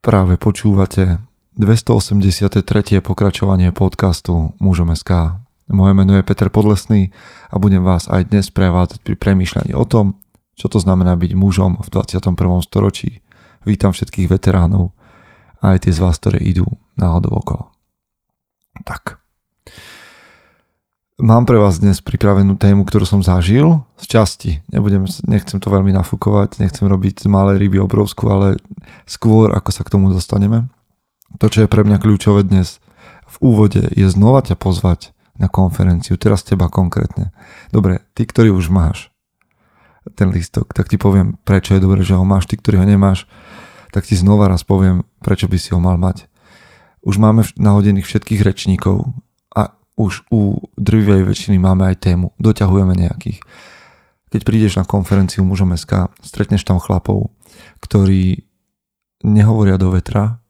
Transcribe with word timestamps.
Práve 0.00 0.40
počúvate 0.40 1.20
283. 1.60 3.04
pokračovanie 3.04 3.68
podcastu 3.68 4.56
Mužom 4.56 4.96
SK. 4.96 5.36
Moje 5.68 5.92
meno 5.92 6.16
je 6.16 6.24
Peter 6.24 6.48
Podlesný 6.48 7.12
a 7.52 7.60
budem 7.60 7.84
vás 7.84 8.08
aj 8.08 8.32
dnes 8.32 8.48
prevádzať 8.48 9.04
pri 9.04 9.20
premýšľaní 9.20 9.76
o 9.76 9.84
tom, 9.84 10.16
čo 10.56 10.72
to 10.72 10.80
znamená 10.80 11.20
byť 11.20 11.36
mužom 11.36 11.84
v 11.84 11.88
21. 11.92 12.32
storočí. 12.64 13.20
Vítam 13.68 13.92
všetkých 13.92 14.40
veteránov 14.40 14.96
a 15.60 15.76
aj 15.76 15.84
tie 15.84 15.92
z 15.92 16.00
vás, 16.00 16.16
ktoré 16.16 16.40
idú 16.40 16.64
náhodou 16.96 17.36
okolo. 17.36 17.68
Tak, 18.88 19.19
Mám 21.20 21.44
pre 21.44 21.60
vás 21.60 21.76
dnes 21.76 22.00
pripravenú 22.00 22.56
tému, 22.56 22.88
ktorú 22.88 23.04
som 23.04 23.20
zažil 23.20 23.84
z 24.00 24.04
časti. 24.08 24.64
Nebudem, 24.72 25.04
nechcem 25.28 25.60
to 25.60 25.68
veľmi 25.68 25.92
nafúkovať, 25.92 26.64
nechcem 26.64 26.88
robiť 26.88 27.20
z 27.20 27.26
malej 27.28 27.60
ryby 27.60 27.76
obrovskú, 27.76 28.32
ale 28.32 28.56
skôr 29.04 29.52
ako 29.52 29.68
sa 29.68 29.84
k 29.84 29.92
tomu 29.92 30.08
dostaneme. 30.08 30.72
To, 31.36 31.52
čo 31.52 31.60
je 31.60 31.68
pre 31.68 31.84
mňa 31.84 32.00
kľúčové 32.00 32.48
dnes 32.48 32.80
v 33.28 33.36
úvode, 33.52 33.84
je 33.92 34.08
znova 34.08 34.40
ťa 34.40 34.56
pozvať 34.56 35.12
na 35.36 35.52
konferenciu, 35.52 36.16
teraz 36.16 36.40
teba 36.40 36.72
konkrétne. 36.72 37.36
Dobre, 37.68 38.00
ty, 38.16 38.24
ktorý 38.24 38.56
už 38.56 38.72
máš 38.72 39.12
ten 40.16 40.32
listok, 40.32 40.72
tak 40.72 40.88
ti 40.88 40.96
poviem, 40.96 41.36
prečo 41.44 41.76
je 41.76 41.84
dobré, 41.84 42.00
že 42.00 42.16
ho 42.16 42.24
máš. 42.24 42.48
Ty, 42.48 42.56
ktorý 42.64 42.80
ho 42.80 42.88
nemáš, 42.88 43.28
tak 43.92 44.08
ti 44.08 44.16
znova 44.16 44.48
raz 44.48 44.64
poviem, 44.64 45.04
prečo 45.20 45.52
by 45.52 45.60
si 45.60 45.76
ho 45.76 45.80
mal 45.84 46.00
mať. 46.00 46.32
Už 47.04 47.20
máme 47.20 47.44
nahodených 47.60 48.08
všetkých 48.08 48.40
rečníkov, 48.40 49.12
už 50.00 50.24
u 50.32 50.64
drvivej 50.80 51.28
väčšiny 51.28 51.60
máme 51.60 51.92
aj 51.92 52.00
tému, 52.00 52.32
doťahujeme 52.40 52.96
nejakých. 52.96 53.44
Keď 54.32 54.40
prídeš 54.48 54.80
na 54.80 54.88
konferenciu 54.88 55.44
mužom 55.44 55.76
SK, 55.76 56.08
stretneš 56.24 56.64
tam 56.64 56.80
chlapov, 56.80 57.28
ktorí 57.84 58.48
nehovoria 59.20 59.76
do 59.76 59.92
vetra 59.92 60.40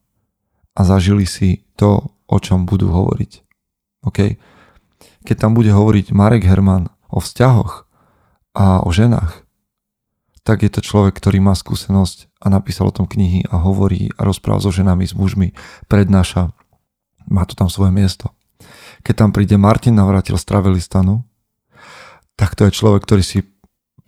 a 0.79 0.81
zažili 0.87 1.27
si 1.27 1.67
to, 1.75 2.15
o 2.31 2.37
čom 2.39 2.63
budú 2.63 2.95
hovoriť. 2.95 3.33
OK? 4.07 4.39
Keď 5.27 5.37
tam 5.37 5.59
bude 5.59 5.75
hovoriť 5.75 6.15
Marek 6.15 6.47
Herman 6.47 6.87
o 7.11 7.19
vzťahoch 7.19 7.91
a 8.55 8.87
o 8.87 8.91
ženách, 8.95 9.43
tak 10.47 10.63
je 10.63 10.71
to 10.71 10.81
človek, 10.81 11.19
ktorý 11.19 11.43
má 11.43 11.59
skúsenosť 11.59 12.31
a 12.39 12.47
napísal 12.49 12.89
o 12.89 12.95
tom 12.95 13.05
knihy 13.11 13.45
a 13.51 13.61
hovorí 13.61 14.15
a 14.15 14.25
rozpráva 14.25 14.63
so 14.63 14.71
ženami, 14.71 15.05
s 15.05 15.13
mužmi, 15.13 15.53
prednáša. 15.91 16.55
Má 17.29 17.45
to 17.45 17.59
tam 17.59 17.69
svoje 17.69 17.93
miesto 17.93 18.33
keď 19.01 19.15
tam 19.17 19.31
príde 19.33 19.57
Martin 19.57 19.97
Navratil 19.97 20.37
z 20.37 20.45
Travelistanu, 20.45 21.25
tak 22.37 22.57
to 22.57 22.69
je 22.69 22.73
človek, 22.73 23.05
ktorý 23.05 23.23
si 23.25 23.45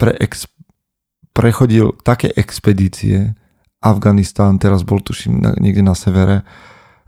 preex, 0.01 0.49
prechodil 1.37 1.97
také 2.01 2.33
expedície, 2.33 3.37
Afganistán, 3.83 4.63
teraz 4.63 4.87
bol 4.87 5.03
tuším 5.03 5.43
niekde 5.59 5.83
na 5.83 5.99
severe, 5.99 6.47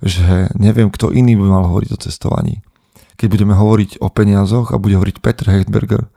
že 0.03 0.51
neviem, 0.59 0.91
kto 0.91 1.15
iný 1.15 1.39
by 1.39 1.47
mal 1.47 1.65
hovoriť 1.71 1.91
o 1.95 2.03
cestovaní. 2.03 2.67
Keď 3.15 3.31
budeme 3.31 3.55
hovoriť 3.55 4.03
o 4.03 4.11
peniazoch 4.11 4.75
a 4.75 4.83
bude 4.83 4.99
hovoriť 4.99 5.23
Petr 5.23 5.55
Hechtberger, 5.55 6.11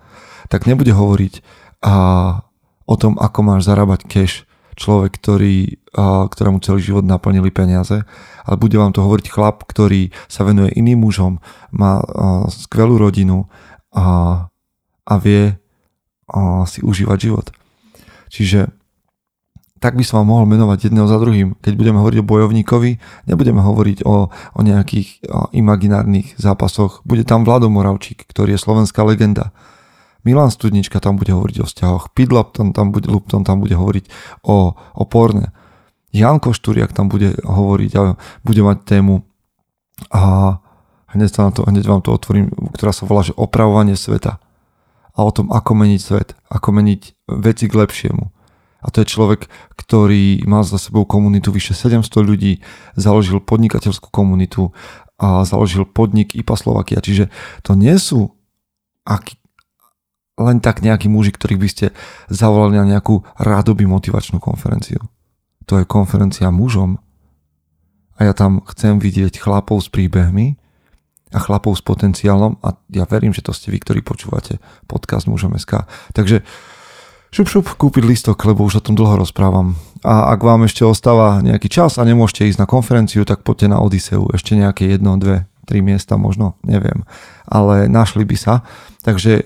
tak 0.49 0.65
nebude 0.65 0.91
hovoriť 0.97 1.45
a, 1.85 1.95
o 2.89 2.95
tom, 2.97 3.21
ako 3.21 3.39
máš 3.45 3.69
zarábať 3.69 4.09
cash 4.09 4.49
človek, 4.73 5.13
ktorý, 5.13 5.77
a, 5.93 6.25
ktorému 6.25 6.57
celý 6.65 6.81
život 6.81 7.05
naplnili 7.05 7.53
peniaze, 7.53 8.01
ale 8.47 8.55
bude 8.55 8.79
vám 8.79 8.95
to 8.95 9.03
hovoriť 9.03 9.27
chlap, 9.27 9.67
ktorý 9.67 10.15
sa 10.31 10.47
venuje 10.47 10.71
iným 10.79 11.03
mužom, 11.03 11.43
má 11.75 11.99
skvelú 12.47 12.95
rodinu 12.95 13.51
a, 13.91 14.47
a 15.03 15.13
vie 15.19 15.59
si 16.67 16.79
užívať 16.79 17.17
život. 17.19 17.51
Čiže 18.31 18.71
tak 19.77 19.93
by 19.93 20.01
som 20.01 20.25
vám 20.25 20.33
mohol 20.33 20.45
menovať 20.49 20.89
jedného 20.89 21.05
za 21.05 21.21
druhým. 21.21 21.53
Keď 21.61 21.77
budeme 21.77 22.01
hovoriť 22.01 22.19
o 22.25 22.29
bojovníkovi, 22.29 22.91
nebudeme 23.29 23.61
hovoriť 23.61 24.01
o, 24.09 24.33
o 24.33 24.61
nejakých 24.65 25.29
o 25.29 25.53
imaginárnych 25.53 26.33
zápasoch. 26.41 27.05
Bude 27.05 27.21
tam 27.21 27.45
Vlado 27.45 27.69
Moravčík, 27.69 28.25
ktorý 28.25 28.57
je 28.57 28.63
slovenská 28.65 29.05
legenda 29.05 29.53
Milan 30.27 30.51
Studnička 30.51 30.99
tam 30.99 31.15
bude 31.15 31.31
hovoriť 31.31 31.57
o 31.63 31.65
vzťahoch, 31.71 32.11
Pit 32.11 32.35
Lupton 32.35 32.75
tam 32.75 32.91
bude, 32.91 33.07
Lupton 33.07 33.47
tam 33.47 33.63
bude 33.63 33.79
hovoriť 33.79 34.11
o, 34.43 34.75
o 34.75 35.03
porne. 35.07 35.55
Jan 36.15 36.39
Košturiak 36.39 36.95
tam 36.95 37.11
bude 37.11 37.35
hovoriť 37.43 37.91
a 37.99 38.15
bude 38.41 38.61
mať 38.63 38.77
tému 38.87 39.27
a 40.13 40.57
hneď, 41.11 41.29
na 41.37 41.51
to, 41.51 41.61
hneď 41.65 41.85
vám 41.87 42.01
to 42.05 42.13
otvorím, 42.13 42.53
ktorá 42.75 42.93
sa 42.93 43.09
volá, 43.09 43.25
že 43.25 43.35
opravovanie 43.35 43.97
sveta. 43.97 44.39
A 45.17 45.25
o 45.25 45.31
tom, 45.33 45.49
ako 45.49 45.73
meniť 45.73 46.01
svet, 46.01 46.37
ako 46.47 46.69
meniť 46.77 47.01
veci 47.41 47.65
k 47.65 47.73
lepšiemu. 47.73 48.29
A 48.85 48.93
to 48.93 49.01
je 49.01 49.09
človek, 49.09 49.49
ktorý 49.73 50.45
má 50.45 50.61
za 50.61 50.77
sebou 50.77 51.03
komunitu 51.09 51.49
vyše 51.49 51.73
700 51.73 52.05
ľudí, 52.21 52.61
založil 52.93 53.41
podnikateľskú 53.41 54.13
komunitu 54.13 54.69
a 55.17 55.41
založil 55.41 55.89
podnik 55.89 56.37
IPA 56.37 56.55
Slovakia. 56.55 57.01
Čiže 57.01 57.33
to 57.65 57.73
nie 57.73 57.97
sú 57.97 58.37
aký, 59.01 59.41
len 60.37 60.61
tak 60.61 60.85
nejakí 60.85 61.09
muži, 61.09 61.33
ktorých 61.33 61.59
by 61.59 61.69
ste 61.73 61.85
zavolali 62.29 62.77
na 62.77 62.85
nejakú 62.85 63.25
rádoby 63.41 63.89
motivačnú 63.89 64.37
konferenciu. 64.37 65.01
To 65.67 65.79
je 65.79 65.85
konferencia 65.85 66.47
mužom 66.47 66.97
a 68.17 68.25
ja 68.25 68.33
tam 68.33 68.65
chcem 68.65 68.97
vidieť 68.97 69.37
chlapov 69.37 69.85
s 69.85 69.89
príbehmi 69.93 70.57
a 71.35 71.37
chlapov 71.43 71.77
s 71.77 71.83
potenciálom 71.83 72.57
a 72.63 72.73
ja 72.89 73.05
verím, 73.05 73.35
že 73.35 73.45
to 73.45 73.53
ste 73.53 73.69
vy, 73.69 73.83
ktorí 73.83 73.99
počúvate 74.01 74.63
podcast 74.87 75.27
Mužom 75.27 75.59
SK. 75.59 75.83
Takže 76.15 76.41
šup 77.35 77.47
šup 77.51 77.65
kúpiť 77.75 78.03
listok, 78.07 78.39
lebo 78.47 78.63
už 78.63 78.79
o 78.79 78.85
tom 78.85 78.95
dlho 78.95 79.21
rozprávam. 79.21 79.75
A 80.07 80.31
ak 80.33 80.39
vám 80.39 80.63
ešte 80.65 80.87
ostáva 80.87 81.43
nejaký 81.43 81.67
čas 81.67 81.99
a 81.99 82.07
nemôžete 82.07 82.47
ísť 82.47 82.63
na 82.63 82.67
konferenciu, 82.67 83.27
tak 83.27 83.43
poďte 83.43 83.75
na 83.75 83.83
Odiseu. 83.83 84.23
Ešte 84.31 84.55
nejaké 84.55 84.87
jedno, 84.87 85.19
dve, 85.19 85.45
tri 85.67 85.83
miesta 85.83 86.15
možno, 86.15 86.55
neviem. 86.63 87.03
Ale 87.43 87.91
našli 87.91 88.23
by 88.23 88.37
sa. 88.39 88.63
Takže 89.03 89.43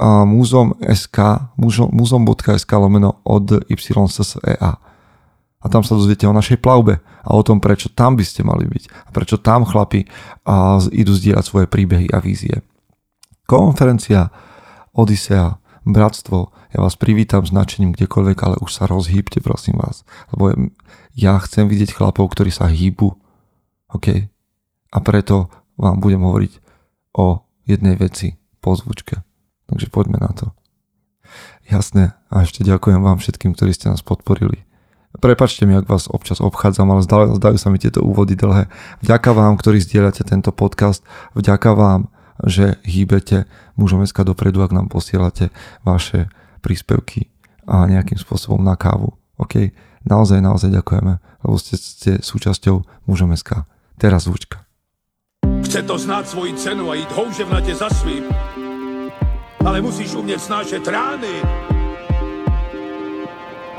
múzom.sk, 0.00 1.18
múzom.sk 1.92 2.70
lomeno 2.72 3.20
od 3.28 3.68
YSSEA. 3.68 4.89
A 5.60 5.68
tam 5.68 5.84
sa 5.84 5.92
dozviete 5.92 6.24
o 6.24 6.32
našej 6.32 6.56
plavbe 6.56 7.04
a 7.04 7.30
o 7.36 7.42
tom, 7.44 7.60
prečo 7.60 7.92
tam 7.92 8.16
by 8.16 8.24
ste 8.24 8.40
mali 8.40 8.64
byť 8.64 8.84
a 8.88 9.08
prečo 9.12 9.36
tam 9.36 9.68
chlapi 9.68 10.08
a 10.48 10.80
idú 10.88 11.12
zdieľať 11.12 11.44
svoje 11.44 11.66
príbehy 11.68 12.08
a 12.10 12.18
vízie. 12.18 12.64
Konferencia 13.44 14.32
Odisea, 14.96 15.60
Bratstvo, 15.84 16.52
ja 16.70 16.78
vás 16.80 16.94
privítam 16.94 17.42
značením 17.42 17.92
kdekoľvek, 17.92 18.38
ale 18.46 18.56
už 18.62 18.70
sa 18.70 18.84
rozhýbte, 18.86 19.42
prosím 19.42 19.82
vás. 19.82 20.06
Lebo 20.30 20.70
ja 21.18 21.34
chcem 21.42 21.66
vidieť 21.66 21.98
chlapov, 21.98 22.30
ktorí 22.30 22.54
sa 22.54 22.70
hýbu. 22.70 23.10
OK? 23.90 24.06
A 24.90 24.98
preto 25.02 25.50
vám 25.74 25.98
budem 25.98 26.22
hovoriť 26.22 26.52
o 27.18 27.42
jednej 27.66 27.98
veci 27.98 28.38
po 28.62 28.78
zvučke. 28.78 29.18
Takže 29.66 29.90
poďme 29.90 30.22
na 30.22 30.30
to. 30.30 30.46
Jasné. 31.66 32.14
A 32.30 32.46
ešte 32.46 32.62
ďakujem 32.62 33.02
vám 33.02 33.18
všetkým, 33.18 33.54
ktorí 33.54 33.74
ste 33.74 33.90
nás 33.90 34.02
podporili. 34.02 34.69
Prepačte 35.18 35.66
mi, 35.66 35.74
ak 35.74 35.90
vás 35.90 36.06
občas 36.06 36.38
obchádzam, 36.38 36.86
ale 36.94 37.02
zdajú, 37.02 37.34
zdajú 37.42 37.58
sa 37.58 37.68
mi 37.74 37.82
tieto 37.82 38.06
úvody 38.06 38.38
dlhé. 38.38 38.70
Vďaka 39.02 39.34
vám, 39.34 39.58
ktorí 39.58 39.82
zdieľate 39.82 40.22
tento 40.22 40.54
podcast, 40.54 41.02
vďaka 41.34 41.74
vám, 41.74 42.00
že 42.46 42.78
hýbete 42.86 43.50
mužom 43.74 44.06
dopredu, 44.06 44.62
ak 44.62 44.70
nám 44.70 44.86
posielate 44.86 45.50
vaše 45.82 46.30
príspevky 46.62 47.26
a 47.66 47.90
nejakým 47.90 48.16
spôsobom 48.16 48.62
na 48.62 48.78
kávu. 48.78 49.18
OK? 49.36 49.74
Naozaj, 50.06 50.38
naozaj 50.38 50.70
ďakujeme, 50.70 51.18
lebo 51.42 51.56
ste, 51.58 51.74
ste 51.76 52.12
súčasťou 52.22 53.06
mužom. 53.10 53.34
Teraz 54.00 54.30
zvučka. 54.30 54.64
Chce 55.66 55.84
to 55.84 55.98
znáť 55.98 56.24
svoji 56.32 56.56
cenu 56.56 56.88
a 56.88 56.96
ísť 56.96 57.12
houževnate 57.12 57.74
za 57.76 57.90
svým 57.92 58.24
ale 59.66 59.80
musíš 59.80 60.14
umět 60.14 60.40
snášet 60.40 60.88
rány. 60.88 61.69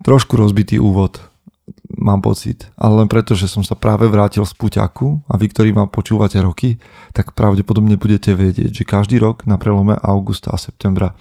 Trošku 0.00 0.36
rozbitý 0.36 0.80
úvod, 0.80 1.20
mám 1.92 2.24
pocit, 2.24 2.72
ale 2.80 3.04
len 3.04 3.08
preto, 3.08 3.36
že 3.36 3.46
som 3.46 3.60
sa 3.60 3.76
práve 3.76 4.08
vrátil 4.08 4.42
z 4.48 4.56
Puťaku 4.56 5.28
a 5.28 5.36
vy, 5.36 5.46
ktorí 5.52 5.70
ma 5.76 5.84
počúvate 5.86 6.40
roky, 6.40 6.80
tak 7.12 7.36
pravdepodobne 7.36 8.00
budete 8.00 8.32
vedieť, 8.32 8.72
že 8.72 8.88
každý 8.88 9.20
rok 9.20 9.44
na 9.44 9.60
prelome 9.60 9.94
augusta 10.00 10.50
a 10.50 10.58
septembra 10.58 11.12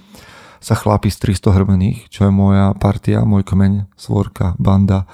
sa 0.59 0.75
chlápi 0.75 1.07
z 1.07 1.39
300 1.39 1.55
hrmených, 1.55 1.99
čo 2.11 2.27
je 2.27 2.31
moja 2.35 2.75
partia, 2.75 3.23
môj 3.23 3.47
kmeň, 3.47 3.87
svorka, 3.95 4.59
banda 4.59 5.07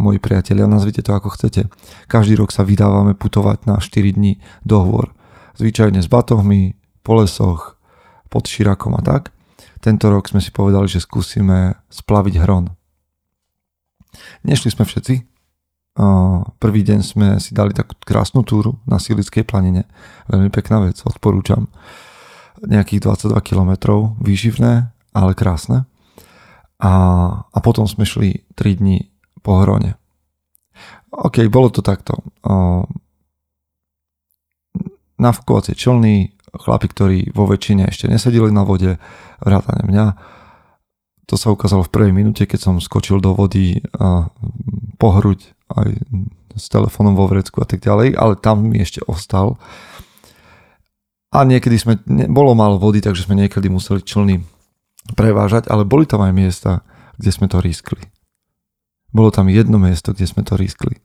moji 0.00 0.16
priatelia, 0.16 0.64
nazvite 0.64 1.04
to 1.04 1.12
ako 1.12 1.28
chcete. 1.36 1.68
Každý 2.08 2.40
rok 2.40 2.52
sa 2.52 2.64
vydávame 2.64 3.12
putovať 3.12 3.68
na 3.68 3.76
4 3.80 4.16
dní 4.16 4.40
dohovor. 4.64 5.12
Zvyčajne 5.60 6.00
s 6.00 6.08
batohmi, 6.08 6.76
po 7.04 7.20
lesoch, 7.20 7.76
pod 8.32 8.48
Širakom 8.48 8.96
a 8.96 9.02
tak. 9.04 9.32
Tento 9.80 10.08
rok 10.08 10.28
sme 10.28 10.40
si 10.40 10.52
povedali, 10.52 10.88
že 10.88 11.04
skúsime 11.04 11.76
splaviť 11.92 12.34
hron. 12.44 12.77
Nešli 14.44 14.70
sme 14.72 14.84
všetci. 14.86 15.14
Prvý 16.62 16.80
deň 16.86 17.00
sme 17.02 17.26
si 17.42 17.50
dali 17.50 17.74
takú 17.74 17.98
krásnu 17.98 18.46
túru 18.46 18.78
na 18.86 19.02
Silickej 19.02 19.42
planine. 19.42 19.90
Veľmi 20.30 20.46
pekná 20.54 20.78
vec, 20.86 21.02
odporúčam. 21.02 21.66
Nejakých 22.62 23.02
22 23.02 23.34
km, 23.42 23.70
výživné, 24.22 24.94
ale 25.14 25.32
krásne. 25.34 25.90
A, 26.78 26.92
a 27.42 27.58
potom 27.58 27.90
sme 27.90 28.06
šli 28.06 28.46
3 28.54 28.78
dní 28.78 29.10
po 29.42 29.58
hrone. 29.62 29.98
OK, 31.10 31.42
bolo 31.50 31.74
to 31.74 31.82
takto. 31.82 32.22
Nafúkovacie 35.18 35.74
člny, 35.74 36.38
chlapi, 36.54 36.86
ktorí 36.86 37.18
vo 37.34 37.50
väčšine 37.50 37.90
ešte 37.90 38.06
nesedili 38.06 38.54
na 38.54 38.62
vode, 38.62 39.02
vrátane 39.42 39.82
mňa. 39.82 40.06
To 41.28 41.36
sa 41.36 41.52
ukázalo 41.52 41.84
v 41.84 41.92
prvej 41.92 42.12
minúte, 42.16 42.48
keď 42.48 42.60
som 42.64 42.74
skočil 42.80 43.20
do 43.20 43.36
vody 43.36 43.84
a 43.92 44.32
pohruť 44.96 45.52
aj 45.68 45.88
s 46.56 46.64
telefónom 46.72 47.12
vo 47.12 47.28
vrecku 47.28 47.60
a 47.60 47.68
tak 47.68 47.84
ďalej, 47.84 48.16
ale 48.16 48.34
tam 48.40 48.64
mi 48.64 48.80
ešte 48.80 49.04
ostal. 49.04 49.60
A 51.28 51.44
niekedy 51.44 51.76
sme, 51.76 52.00
ne, 52.08 52.24
bolo 52.32 52.56
málo 52.56 52.80
vody, 52.80 53.04
takže 53.04 53.28
sme 53.28 53.36
niekedy 53.36 53.68
museli 53.68 54.00
člny 54.00 54.40
prevážať, 55.12 55.68
ale 55.68 55.84
boli 55.84 56.08
tam 56.08 56.24
aj 56.24 56.32
miesta, 56.32 56.70
kde 57.20 57.30
sme 57.30 57.46
to 57.46 57.60
riskli. 57.60 58.00
Bolo 59.12 59.28
tam 59.28 59.52
jedno 59.52 59.76
miesto, 59.76 60.16
kde 60.16 60.24
sme 60.24 60.44
to 60.44 60.56
riskli. 60.56 60.96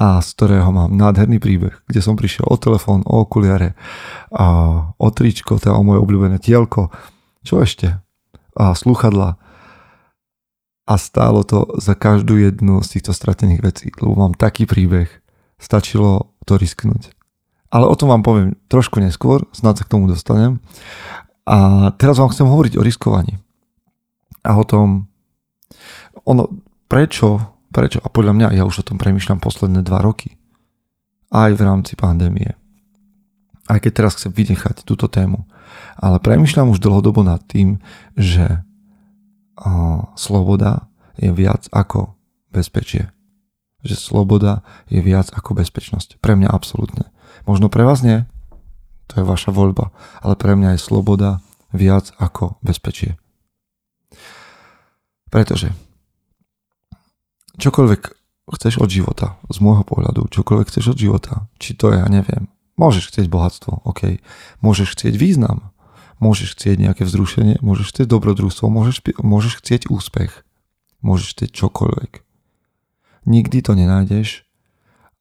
A 0.00 0.18
z 0.24 0.28
ktorého 0.34 0.72
mám 0.74 0.90
nádherný 0.96 1.38
príbeh, 1.38 1.84
kde 1.86 2.00
som 2.02 2.18
prišiel 2.18 2.48
o 2.48 2.56
telefón, 2.58 3.04
o 3.06 3.22
okuliare, 3.22 3.76
a 4.32 4.46
o 4.96 5.08
tričko, 5.12 5.60
teda 5.60 5.76
o 5.76 5.86
moje 5.86 6.02
obľúbené 6.02 6.40
tielko, 6.40 6.90
čo 7.44 7.60
ešte? 7.60 8.03
A 8.54 8.74
sluchadla. 8.74 9.36
A 10.84 10.94
stálo 11.00 11.42
to 11.42 11.66
za 11.80 11.96
každú 11.96 12.36
jednu 12.36 12.84
z 12.84 12.98
týchto 12.98 13.16
stratených 13.16 13.64
vecí, 13.64 13.88
lebo 13.98 14.20
mám 14.20 14.36
taký 14.36 14.68
príbeh, 14.68 15.08
stačilo 15.56 16.36
to 16.44 16.60
risknúť. 16.60 17.16
Ale 17.72 17.88
o 17.90 17.96
tom 17.98 18.12
vám 18.12 18.22
poviem 18.22 18.54
trošku 18.70 19.00
neskôr, 19.00 19.48
snad 19.50 19.80
sa 19.80 19.82
k 19.82 19.92
tomu 19.96 20.06
dostanem. 20.06 20.60
A 21.48 21.90
teraz 21.98 22.20
vám 22.20 22.30
chcem 22.30 22.46
hovoriť 22.46 22.78
o 22.78 22.84
riskovaní. 22.84 23.40
A 24.44 24.60
o 24.60 24.64
tom, 24.64 25.08
ono, 26.28 26.52
prečo, 26.86 27.42
prečo, 27.72 27.98
a 28.04 28.06
podľa 28.12 28.32
mňa, 28.36 28.48
ja 28.54 28.62
už 28.62 28.84
o 28.84 28.86
tom 28.86 29.00
premyšľam 29.00 29.40
posledné 29.40 29.82
dva 29.82 30.04
roky. 30.04 30.36
Aj 31.34 31.50
v 31.50 31.64
rámci 31.64 31.98
pandémie. 31.98 32.54
Aj 33.66 33.80
keď 33.80 34.04
teraz 34.04 34.20
chcem 34.20 34.30
vynechať 34.30 34.84
túto 34.84 35.08
tému. 35.08 35.48
Ale 35.96 36.18
premyšľam 36.20 36.74
už 36.74 36.82
dlhodobo 36.82 37.22
nad 37.22 37.42
tým, 37.46 37.78
že 38.18 38.62
sloboda 40.18 40.90
je 41.14 41.30
viac 41.30 41.70
ako 41.70 42.18
bezpečie. 42.50 43.14
Že 43.86 43.94
sloboda 43.94 44.66
je 44.90 44.98
viac 45.04 45.30
ako 45.30 45.58
bezpečnosť. 45.58 46.18
Pre 46.18 46.34
mňa 46.34 46.50
absolútne. 46.50 47.10
Možno 47.46 47.68
pre 47.70 47.84
vás 47.86 48.02
nie, 48.02 48.26
to 49.06 49.20
je 49.20 49.24
vaša 49.28 49.52
voľba. 49.52 49.92
Ale 50.24 50.34
pre 50.34 50.56
mňa 50.56 50.74
je 50.74 50.80
sloboda 50.80 51.44
viac 51.74 52.10
ako 52.16 52.56
bezpečie. 52.64 53.20
Pretože 55.28 55.74
čokoľvek 57.58 58.02
chceš 58.54 58.78
od 58.78 58.90
života, 58.90 59.38
z 59.50 59.58
môjho 59.58 59.82
pohľadu, 59.82 60.30
čokoľvek 60.30 60.70
chceš 60.70 60.94
od 60.94 60.98
života, 60.98 61.50
či 61.58 61.74
to 61.74 61.90
ja 61.90 62.06
neviem, 62.06 62.46
môžeš 62.76 63.10
chcieť 63.10 63.26
bohatstvo, 63.30 63.82
ok, 63.86 64.18
môžeš 64.62 64.98
chcieť 64.98 65.14
význam, 65.18 65.74
môžeš 66.18 66.58
chcieť 66.58 66.76
nejaké 66.80 67.02
vzrušenie, 67.06 67.62
môžeš 67.62 67.94
chcieť 67.94 68.06
dobrodružstvo, 68.10 68.66
môžeš, 68.70 69.02
môžeš 69.20 69.62
chcieť 69.62 69.82
úspech, 69.90 70.42
môžeš 71.02 71.36
chcieť 71.36 71.50
čokoľvek. 71.52 72.12
Nikdy 73.24 73.58
to 73.64 73.72
nenájdeš 73.72 74.44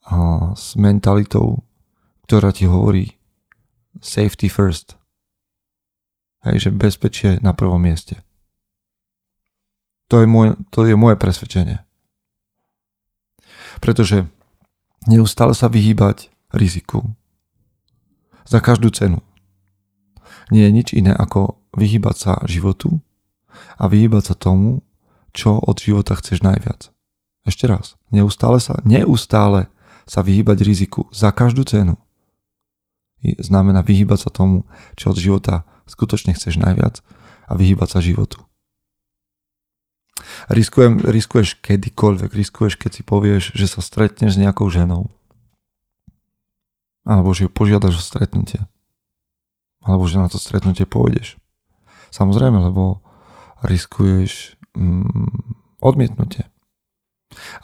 a 0.03 0.51
s 0.55 0.75
mentalitou, 0.75 1.63
ktorá 2.27 2.51
ti 2.51 2.67
hovorí, 2.67 3.15
safety 4.03 4.51
first. 4.51 5.00
Hej, 6.44 6.67
že 6.67 6.69
bezpečie 6.75 7.39
na 7.39 7.55
prvom 7.55 7.79
mieste. 7.79 8.19
To 10.11 10.19
je, 10.19 10.27
môj, 10.27 10.59
to 10.75 10.83
je 10.83 11.00
moje 11.00 11.15
presvedčenie. 11.15 11.79
Pretože 13.79 14.27
neustále 15.07 15.55
sa 15.55 15.71
vyhýbať 15.71 16.27
riziku. 16.51 17.15
Za 18.44 18.60
každú 18.60 18.92
cenu. 18.92 19.19
Nie 20.51 20.68
je 20.68 20.75
nič 20.75 20.88
iné 20.94 21.16
ako 21.16 21.57
vyhýbať 21.74 22.16
sa 22.16 22.34
životu 22.45 23.00
a 23.80 23.88
vyhýbať 23.88 24.34
sa 24.34 24.36
tomu, 24.36 24.84
čo 25.34 25.57
od 25.57 25.80
života 25.80 26.13
chceš 26.19 26.45
najviac. 26.45 26.94
Ešte 27.44 27.66
raz. 27.66 27.95
Neustále 28.13 28.62
sa, 28.62 28.80
neustále 28.86 29.72
sa 30.04 30.19
vyhýbať 30.22 30.62
riziku 30.62 31.07
za 31.10 31.31
každú 31.31 31.63
cenu 31.66 31.95
znamená 33.40 33.80
vyhýbať 33.81 34.28
sa 34.28 34.30
tomu, 34.30 34.68
čo 35.00 35.16
od 35.16 35.18
života 35.18 35.63
skutočne 35.88 36.36
chceš 36.36 36.60
najviac 36.60 37.00
a 37.48 37.56
vyhýbať 37.56 37.89
sa 37.96 38.00
životu. 38.04 38.44
Riskujem, 40.51 41.00
riskuješ 41.04 41.60
kedykoľvek, 41.63 42.31
riskuješ, 42.31 42.75
keď 42.75 42.92
si 42.92 43.04
povieš, 43.04 43.44
že 43.56 43.68
sa 43.68 43.80
stretneš 43.80 44.36
s 44.36 44.42
nejakou 44.42 44.68
ženou. 44.68 45.07
Alebo 47.03 47.35
že 47.35 47.47
ju 47.47 47.50
požiadaš 47.51 48.00
o 48.00 48.03
stretnutie. 48.03 48.63
Alebo 49.83 50.07
že 50.07 50.19
na 50.19 50.31
to 50.31 50.39
stretnutie 50.39 50.88
pôjdeš. 50.88 51.35
Samozrejme, 52.11 52.63
lebo 52.71 53.03
riskuješ 53.63 54.55
mm, 54.75 55.83
odmietnutie. 55.83 56.47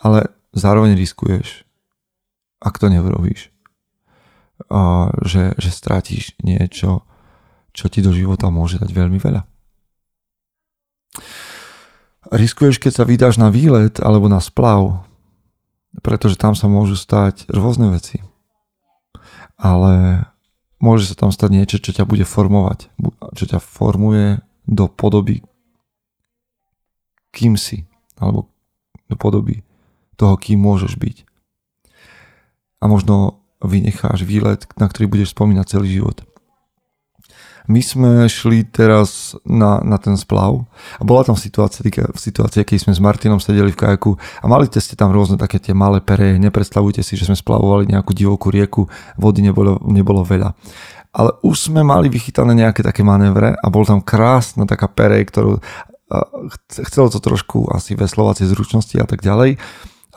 Ale 0.04 0.34
zároveň 0.52 0.98
riskuješ, 0.98 1.64
ak 2.60 2.76
to 2.76 2.92
neurobíš, 2.92 3.54
že, 5.24 5.56
že 5.56 5.70
strátiš 5.72 6.36
niečo, 6.44 7.08
čo 7.72 7.88
ti 7.88 8.04
do 8.04 8.12
života 8.12 8.52
môže 8.52 8.82
dať 8.82 8.92
veľmi 8.92 9.16
veľa. 9.16 9.48
Riskuješ, 12.30 12.78
keď 12.78 12.92
sa 12.92 13.08
vydáš 13.08 13.40
na 13.40 13.50
výlet 13.50 13.98
alebo 14.04 14.28
na 14.28 14.44
splav, 14.44 15.08
pretože 16.04 16.38
tam 16.38 16.54
sa 16.54 16.70
môžu 16.70 17.00
stať 17.00 17.48
rôzne 17.50 17.90
veci. 17.90 18.22
Ale 19.60 20.24
môže 20.80 21.12
sa 21.12 21.16
tam 21.20 21.36
stať 21.36 21.50
niečo, 21.52 21.78
čo 21.84 21.92
ťa 21.92 22.08
bude 22.08 22.24
formovať, 22.24 22.88
čo 23.36 23.44
ťa 23.44 23.60
formuje 23.60 24.40
do 24.64 24.88
podoby 24.88 25.44
kým 27.32 27.58
si, 27.58 27.86
alebo 28.18 28.50
do 29.10 29.16
podoby 29.16 29.62
toho, 30.18 30.36
kým 30.36 30.60
môžeš 30.60 30.98
byť. 31.00 31.18
A 32.84 32.88
možno 32.88 33.40
vynecháš 33.60 34.24
výlet, 34.24 34.68
na 34.80 34.88
ktorý 34.88 35.08
budeš 35.08 35.36
spomínať 35.36 35.80
celý 35.80 36.00
život. 36.00 36.24
My 37.68 37.82
sme 37.84 38.26
šli 38.32 38.64
teraz 38.64 39.36
na, 39.44 39.84
na 39.84 40.00
ten 40.00 40.16
splav 40.16 40.64
a 40.98 41.04
bola 41.04 41.28
tam 41.28 41.36
situácia, 41.36 41.84
situácia, 42.16 42.64
keď 42.64 42.88
sme 42.88 42.94
s 42.96 43.04
Martinom 43.04 43.42
sedeli 43.42 43.74
v 43.74 43.80
kajaku 43.80 44.16
a 44.16 44.46
mali 44.48 44.72
ste 44.72 44.96
tam 44.96 45.12
rôzne 45.12 45.36
také 45.36 45.60
tie 45.60 45.76
malé 45.76 46.00
pereje. 46.00 46.40
Nepredstavujte 46.40 47.04
si, 47.04 47.20
že 47.20 47.28
sme 47.28 47.36
splavovali 47.36 47.92
nejakú 47.92 48.16
divokú 48.16 48.50
rieku, 48.54 48.88
vody 49.20 49.44
nebolo, 49.44 49.82
nebolo 49.86 50.24
veľa. 50.24 50.56
Ale 51.10 51.34
už 51.42 51.74
sme 51.74 51.82
mali 51.82 52.08
vychytané 52.08 52.54
nejaké 52.54 52.86
také 52.86 53.02
manévre 53.02 53.58
a 53.58 53.68
bol 53.74 53.82
tam 53.82 54.00
krásna 54.00 54.70
taká 54.70 54.86
perej, 54.86 55.26
ktorú 55.34 55.58
chcelo 56.70 57.10
to 57.14 57.22
trošku 57.22 57.70
asi 57.70 57.94
veslovacie 57.94 58.50
zručnosti 58.50 58.98
a 58.98 59.06
tak 59.06 59.22
ďalej, 59.22 59.62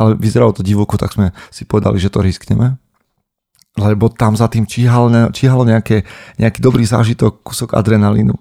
ale 0.01 0.11
vyzeralo 0.17 0.57
to 0.57 0.65
divoko, 0.65 0.97
tak 0.97 1.13
sme 1.13 1.37
si 1.53 1.69
povedali, 1.69 2.01
že 2.01 2.09
to 2.09 2.25
riskneme 2.25 2.81
lebo 3.76 4.12
tam 4.12 4.37
za 4.37 4.52
tým 4.52 4.69
číhalo, 4.69 5.09
číhalo 5.33 5.64
nejaké, 5.64 6.05
nejaký 6.37 6.61
dobrý 6.61 6.85
zážitok, 6.85 7.41
kúsok 7.41 7.73
adrenalínu. 7.73 8.37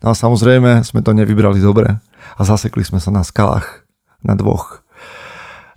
No 0.00 0.06
a 0.06 0.14
samozrejme 0.14 0.80
sme 0.86 1.02
to 1.02 1.10
nevybrali 1.12 1.58
dobre 1.60 1.98
a 2.38 2.40
zasekli 2.40 2.86
sme 2.86 3.02
sa 3.02 3.10
na 3.10 3.26
skalách 3.26 3.84
na 4.22 4.38
dvoch. 4.38 4.80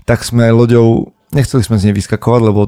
Tak 0.06 0.22
sme 0.22 0.54
loďou, 0.54 1.12
nechceli 1.34 1.66
sme 1.66 1.82
z 1.82 1.90
nej 1.90 1.96
vyskakovať, 1.98 2.42
lebo 2.46 2.62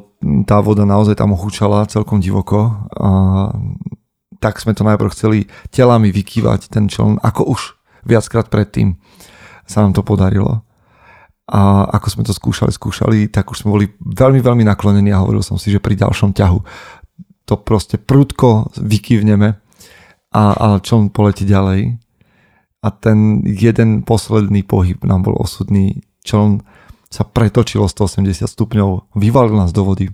tá 0.50 0.60
voda 0.60 0.84
naozaj 0.84 1.15
tam 1.15 1.38
ochúčala 1.38 1.88
celkom 1.88 2.20
divoko. 2.20 2.74
A 2.98 3.10
tak 4.41 4.60
sme 4.60 4.74
to 4.74 4.84
najprv 4.84 5.13
chceli 5.13 5.39
telami 5.70 6.10
vykývať 6.10 6.74
ten 6.74 6.89
čln, 6.89 7.22
ako 7.22 7.53
už 7.53 7.62
viackrát 8.03 8.50
predtým 8.50 8.98
sa 9.65 9.86
nám 9.86 9.94
to 9.94 10.01
podarilo 10.01 10.64
a 11.46 11.86
ako 11.94 12.08
sme 12.10 12.24
to 12.25 12.34
skúšali, 12.34 12.74
skúšali, 12.74 13.30
tak 13.30 13.54
už 13.54 13.62
sme 13.62 13.70
boli 13.70 13.86
veľmi, 14.02 14.42
veľmi 14.42 14.66
naklonení 14.66 15.14
a 15.14 15.22
hovoril 15.22 15.46
som 15.46 15.62
si, 15.62 15.70
že 15.70 15.78
pri 15.78 15.94
ďalšom 15.94 16.34
ťahu 16.34 16.60
to 17.46 17.56
proste 17.62 18.02
prudko 18.02 18.74
vykývneme 18.74 19.54
a, 20.34 20.44
a 20.58 20.68
čln 20.82 21.14
poletí 21.14 21.46
ďalej 21.46 22.02
a 22.82 22.88
ten 22.90 23.46
jeden 23.46 24.02
posledný 24.02 24.66
pohyb 24.66 24.98
nám 25.06 25.25
bol 25.25 25.38
osudný. 25.38 26.02
Čln 26.25 26.66
sa 27.14 27.22
pretočilo 27.22 27.86
180 27.86 28.50
stupňov, 28.50 29.14
vyvalil 29.14 29.54
nás 29.54 29.70
do 29.70 29.86
vody 29.86 30.10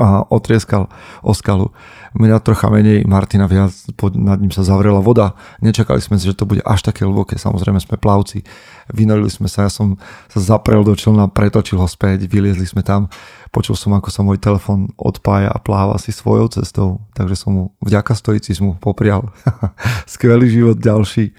a 0.00 0.24
otrieskal 0.32 0.88
o 1.20 1.32
skalu. 1.36 1.68
Mňa 2.16 2.44
trocha 2.44 2.68
menej, 2.68 3.04
Martina 3.08 3.44
viac, 3.48 3.72
pod, 3.96 4.16
nad 4.16 4.40
ním 4.40 4.52
sa 4.52 4.64
zavrela 4.64 5.00
voda. 5.00 5.36
Nečakali 5.64 6.00
sme 6.00 6.16
si, 6.16 6.28
že 6.28 6.36
to 6.36 6.48
bude 6.48 6.64
až 6.64 6.84
také 6.84 7.04
hlboké. 7.04 7.36
Samozrejme 7.36 7.80
sme 7.80 8.00
plavci. 8.00 8.44
Vynorili 8.92 9.28
sme 9.32 9.48
sa, 9.48 9.68
ja 9.68 9.72
som 9.72 9.96
sa 10.28 10.40
zaprel 10.40 10.84
do 10.84 10.92
člna, 10.92 11.32
pretočil 11.32 11.80
ho 11.80 11.88
späť, 11.88 12.24
vyliezli 12.28 12.64
sme 12.68 12.84
tam. 12.84 13.08
Počul 13.52 13.76
som, 13.76 13.92
ako 13.92 14.08
sa 14.08 14.24
môj 14.24 14.40
telefon 14.40 14.92
odpája 14.96 15.52
a 15.52 15.60
pláva 15.60 16.00
si 16.00 16.08
svojou 16.08 16.48
cestou. 16.48 17.04
Takže 17.12 17.36
som 17.36 17.50
mu 17.52 17.64
vďaka 17.84 18.16
stoicizmu 18.16 18.80
poprial. 18.80 19.28
Skvelý 20.08 20.48
život 20.48 20.80
ďalší. 20.80 21.36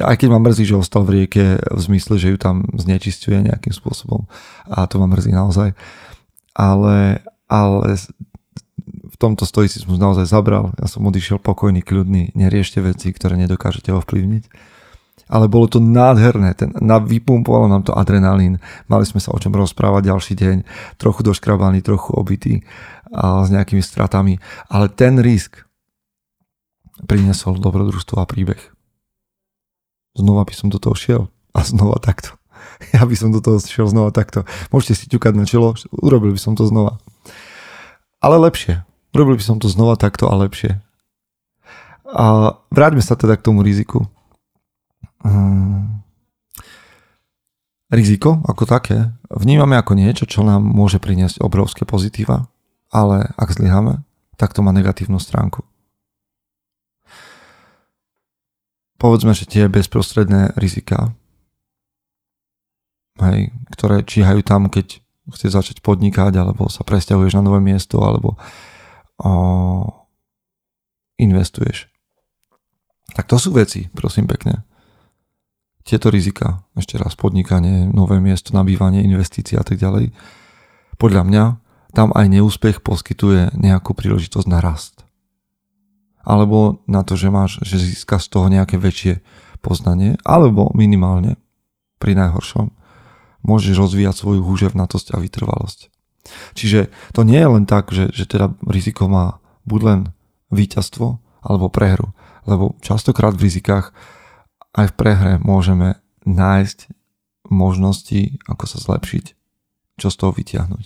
Aj 0.00 0.16
keď 0.16 0.28
ma 0.28 0.40
mrzí, 0.44 0.68
že 0.68 0.76
ostal 0.76 1.08
v 1.08 1.24
rieke 1.24 1.56
v 1.56 1.80
zmysle, 1.80 2.20
že 2.20 2.32
ju 2.32 2.36
tam 2.36 2.68
znečistuje 2.76 3.40
nejakým 3.44 3.72
spôsobom. 3.72 4.28
A 4.68 4.84
to 4.84 5.00
ma 5.00 5.08
mrzí 5.08 5.32
naozaj. 5.32 5.72
Ale, 6.52 7.24
ale 7.48 7.98
v 8.84 9.16
tomto 9.16 9.46
stoicizmus 9.46 9.96
naozaj 9.96 10.26
zabral. 10.26 10.74
Ja 10.76 10.90
som 10.90 11.06
odišiel 11.06 11.38
pokojný, 11.38 11.80
kľudný, 11.80 12.34
neriešte 12.34 12.82
veci, 12.82 13.14
ktoré 13.14 13.38
nedokážete 13.38 13.94
ovplyvniť. 13.94 14.74
Ale 15.30 15.48
bolo 15.48 15.70
to 15.70 15.80
nádherné, 15.80 16.52
ten, 16.52 16.74
na, 16.84 17.00
vypumpovalo 17.00 17.64
nám 17.70 17.88
to 17.88 17.96
adrenalín, 17.96 18.60
mali 18.92 19.08
sme 19.08 19.24
sa 19.24 19.32
o 19.32 19.40
čom 19.40 19.56
rozprávať 19.56 20.12
ďalší 20.12 20.34
deň, 20.36 20.56
trochu 21.00 21.24
doškrabaný, 21.24 21.80
trochu 21.80 22.12
obytý 22.12 22.54
a 23.08 23.46
s 23.46 23.48
nejakými 23.48 23.80
stratami, 23.80 24.36
ale 24.68 24.92
ten 24.92 25.16
risk 25.16 25.64
priniesol 27.08 27.56
dobrodružstvo 27.56 28.20
a 28.20 28.28
príbeh. 28.28 28.60
Znova 30.12 30.44
by 30.44 30.54
som 30.54 30.68
do 30.68 30.76
toho 30.76 30.94
šiel 30.94 31.22
a 31.56 31.64
znova 31.64 31.96
takto. 32.02 32.36
Ja 32.94 33.02
by 33.06 33.14
som 33.16 33.30
do 33.34 33.40
toho 33.40 33.58
šiel 33.58 33.88
znova 33.90 34.10
takto. 34.14 34.46
Môžete 34.70 34.94
si 34.94 35.04
ťukať 35.10 35.32
na 35.34 35.44
čelo, 35.48 35.74
urobil 35.94 36.34
by 36.34 36.40
som 36.40 36.54
to 36.54 36.66
znova 36.68 37.00
ale 38.24 38.40
lepšie. 38.40 38.80
Robil 39.12 39.36
by 39.36 39.44
som 39.44 39.60
to 39.60 39.68
znova 39.68 40.00
takto 40.00 40.32
a 40.32 40.34
lepšie. 40.40 40.80
A 42.08 42.56
vráťme 42.72 43.04
sa 43.04 43.20
teda 43.20 43.36
k 43.36 43.44
tomu 43.44 43.60
riziku. 43.60 44.08
Hmm. 45.20 46.00
Riziko 47.92 48.40
ako 48.48 48.64
také 48.64 49.12
vnímame 49.28 49.76
ako 49.76 49.92
niečo, 49.92 50.24
čo 50.24 50.40
nám 50.40 50.64
môže 50.64 50.96
priniesť 50.98 51.44
obrovské 51.44 51.84
pozitíva, 51.84 52.48
ale 52.88 53.28
ak 53.36 53.52
zlyhame, 53.52 54.02
tak 54.40 54.56
to 54.56 54.64
má 54.64 54.72
negatívnu 54.72 55.20
stránku. 55.20 55.62
Povedzme, 58.96 59.36
že 59.36 59.44
tie 59.44 59.68
bezprostredné 59.68 60.56
rizika, 60.56 61.12
hej, 63.22 63.54
ktoré 63.74 64.02
číhajú 64.02 64.42
tam, 64.42 64.66
keď 64.66 64.98
chceš 65.30 65.50
začať 65.54 65.76
podnikať, 65.80 66.36
alebo 66.36 66.66
sa 66.68 66.82
presťahuješ 66.82 67.38
na 67.38 67.42
nové 67.46 67.62
miesto, 67.62 68.02
alebo 68.02 68.36
o, 69.22 69.30
investuješ. 71.16 71.88
Tak 73.14 73.30
to 73.30 73.38
sú 73.38 73.54
veci, 73.54 73.88
prosím 73.94 74.26
pekne. 74.26 74.66
Tieto 75.84 76.08
rizika, 76.08 76.64
ešte 76.74 76.96
raz 76.96 77.12
podnikanie, 77.14 77.86
nové 77.88 78.18
miesto, 78.18 78.56
nabývanie, 78.56 79.04
investície 79.04 79.60
a 79.60 79.64
tak 79.64 79.76
ďalej, 79.76 80.16
podľa 80.96 81.22
mňa 81.28 81.44
tam 81.94 82.10
aj 82.10 82.26
neúspech 82.26 82.82
poskytuje 82.82 83.54
nejakú 83.54 83.94
príležitosť 83.94 84.48
na 84.50 84.58
rast. 84.58 85.06
Alebo 86.24 86.82
na 86.88 87.04
to, 87.04 87.14
že 87.14 87.28
máš, 87.28 87.60
že 87.62 87.76
získaš 87.78 88.26
z 88.26 88.32
toho 88.32 88.46
nejaké 88.48 88.80
väčšie 88.80 89.20
poznanie, 89.60 90.16
alebo 90.24 90.72
minimálne, 90.74 91.36
pri 92.02 92.18
najhoršom, 92.18 92.72
môžeš 93.44 93.76
rozvíjať 93.76 94.16
svoju 94.16 94.40
húževnatosť 94.42 95.14
a 95.14 95.20
vytrvalosť. 95.20 95.92
Čiže 96.56 96.88
to 97.12 97.20
nie 97.22 97.36
je 97.36 97.48
len 97.48 97.64
tak, 97.68 97.92
že, 97.92 98.08
že 98.10 98.24
teda 98.24 98.56
riziko 98.64 99.06
má 99.06 99.38
buď 99.68 99.80
len 99.84 100.00
víťazstvo 100.48 101.20
alebo 101.44 101.68
prehru, 101.68 102.16
lebo 102.48 102.80
častokrát 102.80 103.36
v 103.36 103.46
rizikách 103.48 103.92
aj 104.74 104.90
v 104.90 104.96
prehre 104.96 105.32
môžeme 105.38 106.00
nájsť 106.24 106.88
možnosti, 107.52 108.40
ako 108.48 108.64
sa 108.64 108.78
zlepšiť, 108.80 109.24
čo 110.00 110.08
z 110.08 110.16
toho 110.16 110.32
vytiahnuť. 110.32 110.84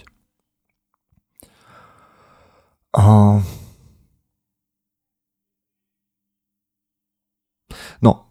A... 2.99 3.39
No, 8.03 8.27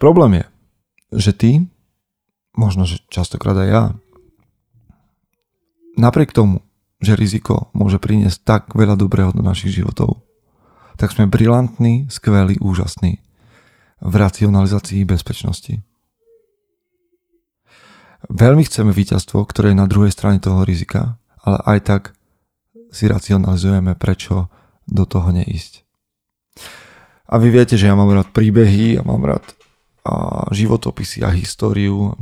problém 0.00 0.40
je, 0.40 0.44
že 1.12 1.32
ty 1.36 1.50
možno, 2.56 2.88
že 2.88 3.04
častokrát 3.12 3.54
aj 3.54 3.68
ja, 3.68 3.82
napriek 6.00 6.32
tomu, 6.32 6.64
že 6.98 7.14
riziko 7.14 7.68
môže 7.76 8.00
priniesť 8.00 8.38
tak 8.42 8.62
veľa 8.72 8.96
dobrého 8.96 9.30
do 9.30 9.44
našich 9.44 9.76
životov, 9.76 10.24
tak 10.96 11.12
sme 11.12 11.28
brilantní, 11.28 12.08
skvelí, 12.08 12.56
úžasní 12.56 13.20
v 14.00 14.14
racionalizácii 14.16 15.04
bezpečnosti. 15.04 15.84
Veľmi 18.26 18.64
chceme 18.64 18.90
víťazstvo, 18.90 19.44
ktoré 19.44 19.72
je 19.72 19.80
na 19.80 19.86
druhej 19.86 20.10
strane 20.10 20.40
toho 20.40 20.64
rizika, 20.64 21.20
ale 21.44 21.60
aj 21.68 21.78
tak 21.84 22.02
si 22.90 23.06
racionalizujeme, 23.06 23.92
prečo 23.94 24.48
do 24.88 25.04
toho 25.04 25.30
neísť. 25.30 25.84
A 27.28 27.36
vy 27.42 27.52
viete, 27.52 27.76
že 27.76 27.90
ja 27.90 27.94
mám 27.98 28.10
rád 28.14 28.32
príbehy 28.32 28.96
a 28.98 29.02
mám 29.04 29.20
rád 29.26 29.44
a 30.06 30.46
životopisy 30.54 31.26
a 31.26 31.34
históriu 31.34 32.14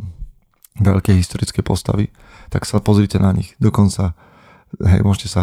veľké 0.79 1.15
historické 1.15 1.63
postavy, 1.63 2.11
tak 2.51 2.67
sa 2.67 2.83
pozrite 2.83 3.23
na 3.23 3.31
nich. 3.31 3.55
Dokonca 3.63 4.19
hej, 4.83 5.01
môžete 5.07 5.29
sa 5.31 5.43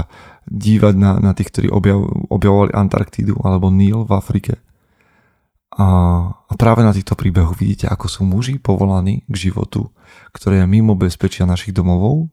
dívať 0.51 0.93
na, 0.99 1.11
na 1.23 1.31
tých, 1.31 1.53
ktorí 1.55 1.67
objav, 1.71 2.03
objavovali 2.27 2.75
Antarktídu 2.75 3.39
alebo 3.39 3.71
Níl 3.71 4.03
v 4.03 4.11
Afrike. 4.11 4.59
A, 5.71 5.87
a 6.35 6.53
práve 6.59 6.83
na 6.83 6.91
týchto 6.91 7.15
príbehoch 7.15 7.55
vidíte, 7.55 7.87
ako 7.87 8.11
sú 8.11 8.21
muži 8.27 8.59
povolaní 8.59 9.23
k 9.31 9.51
životu, 9.51 9.87
ktoré 10.35 10.59
je 10.63 10.67
mimo 10.67 10.99
bezpečia 10.99 11.47
našich 11.47 11.71
domovov, 11.71 12.27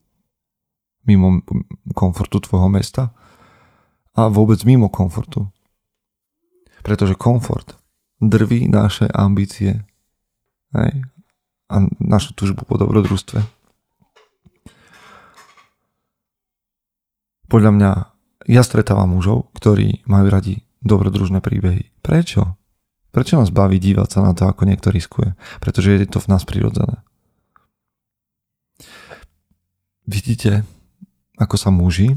mimo 1.07 1.47
komfortu 1.95 2.43
tvojho 2.43 2.67
mesta 2.67 3.15
a 4.19 4.27
vôbec 4.27 4.59
mimo 4.67 4.91
komfortu. 4.91 5.47
Pretože 6.83 7.15
komfort 7.15 7.79
drví 8.19 8.67
naše 8.67 9.07
ambície. 9.15 9.87
Hej 10.75 11.07
a 11.69 11.85
našu 12.01 12.33
túžbu 12.33 12.65
po 12.65 12.81
dobrodružstve. 12.81 13.45
Podľa 17.49 17.71
mňa 17.73 17.91
ja 18.49 18.63
stretávam 18.65 19.13
mužov, 19.13 19.53
ktorí 19.57 20.05
majú 20.09 20.29
radi 20.33 20.65
dobrodružné 20.85 21.45
príbehy. 21.45 21.93
Prečo? 22.01 22.57
Prečo 23.09 23.41
nás 23.41 23.49
baví 23.53 23.81
dívať 23.81 24.09
sa 24.09 24.21
na 24.25 24.33
to, 24.37 24.49
ako 24.49 24.69
niekto 24.69 24.93
riskuje? 24.93 25.33
Pretože 25.61 25.97
je 25.97 26.09
to 26.09 26.21
v 26.21 26.29
nás 26.29 26.45
prirodzené. 26.45 27.01
Vidíte, 30.09 30.65
ako 31.37 31.57
sa 31.61 31.69
muži 31.69 32.17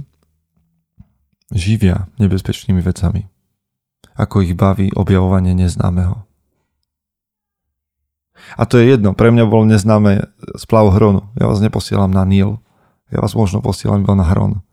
živia 1.51 2.07
nebezpečnými 2.15 2.79
vecami. 2.79 3.27
Ako 4.15 4.43
ich 4.43 4.55
baví 4.55 4.91
objavovanie 4.95 5.51
neznámeho. 5.55 6.30
A 8.59 8.63
to 8.67 8.77
je 8.81 8.93
jedno, 8.95 9.15
pre 9.15 9.31
mňa 9.31 9.45
bol 9.47 9.63
neznáme 9.65 10.29
splav 10.59 10.91
Hronu. 10.93 11.31
Ja 11.39 11.47
vás 11.47 11.63
neposielam 11.63 12.11
na 12.11 12.27
Níl. 12.27 12.59
Ja 13.11 13.19
vás 13.19 13.35
možno 13.35 13.59
posielam 13.59 14.03
iba 14.03 14.15
na 14.15 14.23
Hron. 14.23 14.63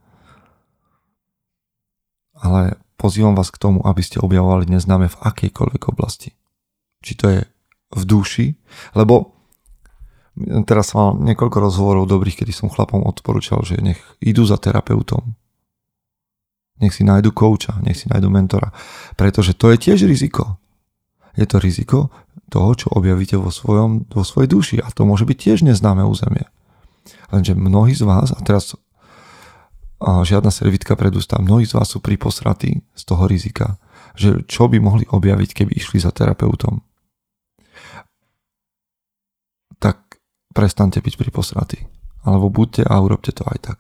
Ale 2.39 2.79
pozývam 2.95 3.35
vás 3.35 3.51
k 3.51 3.59
tomu, 3.59 3.83
aby 3.83 4.03
ste 4.03 4.23
objavovali 4.23 4.71
neznáme 4.71 5.11
v 5.11 5.21
akejkoľvek 5.23 5.83
oblasti. 5.91 6.35
Či 7.03 7.13
to 7.19 7.27
je 7.31 7.41
v 7.89 8.03
duši, 8.05 8.47
lebo 8.95 9.35
teraz 10.67 10.95
mal 10.95 11.19
niekoľko 11.19 11.59
rozhovorov 11.59 12.05
dobrých, 12.07 12.43
kedy 12.43 12.55
som 12.55 12.71
chlapom 12.71 13.03
odporúčal, 13.03 13.67
že 13.67 13.83
nech 13.83 13.99
idú 14.23 14.47
za 14.47 14.55
terapeutom. 14.59 15.35
Nech 16.79 16.95
si 16.95 17.03
nájdu 17.03 17.35
kouča, 17.35 17.83
nech 17.83 17.99
si 17.99 18.07
nájdu 18.07 18.31
mentora. 18.31 18.71
Pretože 19.19 19.59
to 19.59 19.75
je 19.75 19.83
tiež 19.83 20.07
riziko. 20.07 20.63
Je 21.39 21.47
to 21.47 21.63
riziko, 21.63 22.11
toho, 22.51 22.75
čo 22.75 22.91
objavíte 22.91 23.39
vo, 23.39 23.55
svojom, 23.55 24.11
vo 24.11 24.25
svojej 24.27 24.51
duši. 24.51 24.77
A 24.83 24.91
to 24.91 25.07
môže 25.07 25.23
byť 25.23 25.37
tiež 25.39 25.59
neznáme 25.63 26.03
územie. 26.03 26.49
Lenže 27.31 27.55
mnohí 27.55 27.95
z 27.95 28.03
vás, 28.03 28.35
a 28.35 28.41
teraz 28.43 28.75
a 29.99 30.23
žiadna 30.23 30.55
servitka 30.55 30.95
pred 30.95 31.11
ústa, 31.11 31.43
mnohí 31.43 31.67
z 31.67 31.75
vás 31.75 31.91
sú 31.91 31.99
priposratí 31.99 32.87
z 32.95 33.03
toho 33.03 33.27
rizika, 33.27 33.83
že 34.15 34.47
čo 34.47 34.71
by 34.71 34.79
mohli 34.79 35.03
objaviť, 35.11 35.51
keby 35.59 35.75
išli 35.75 35.99
za 35.99 36.15
terapeutom. 36.15 36.79
Tak 39.83 40.23
prestante 40.55 41.03
byť 41.03 41.15
priposratí. 41.19 41.83
Alebo 42.23 42.51
buďte 42.51 42.87
a 42.87 42.95
urobte 42.99 43.35
to 43.35 43.43
aj 43.47 43.59
tak. 43.63 43.79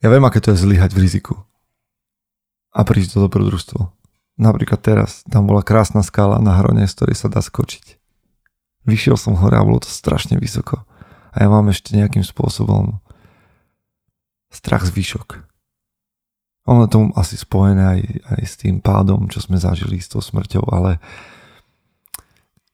Ja 0.00 0.08
viem, 0.08 0.24
aké 0.24 0.40
to 0.40 0.56
je 0.56 0.64
zlyhať 0.64 0.96
v 0.96 1.02
riziku. 1.04 1.34
A 2.72 2.84
prísť 2.84 3.16
do 3.16 3.28
dobrodružstva. 3.28 3.97
Napríklad 4.38 4.78
teraz, 4.78 5.26
tam 5.26 5.50
bola 5.50 5.66
krásna 5.66 6.06
skala 6.06 6.38
na 6.38 6.54
hrone, 6.62 6.86
z 6.86 6.94
ktorej 6.94 7.18
sa 7.18 7.26
dá 7.26 7.42
skočiť. 7.42 7.98
Vyšiel 8.86 9.18
som 9.18 9.34
hore 9.34 9.58
a 9.58 9.66
bolo 9.66 9.82
to 9.82 9.90
strašne 9.90 10.38
vysoko. 10.38 10.86
A 11.34 11.44
ja 11.44 11.48
mám 11.50 11.66
ešte 11.68 11.98
nejakým 11.98 12.22
spôsobom 12.22 13.02
strach 14.48 14.86
z 14.86 14.94
výšok. 14.94 15.44
Ono 16.70 16.84
je 16.86 16.92
tomu 16.92 17.10
asi 17.18 17.34
spojené 17.36 17.82
aj, 17.82 18.00
aj 18.38 18.42
s 18.44 18.54
tým 18.60 18.78
pádom, 18.78 19.26
čo 19.26 19.42
sme 19.42 19.58
zažili 19.58 19.98
s 19.98 20.08
tou 20.08 20.22
smrťou, 20.22 20.68
ale 20.70 21.00